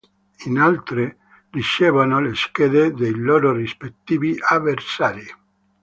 [0.45, 1.17] Inoltre,
[1.51, 5.23] ricevono le schede dei loro rispettivi avversari.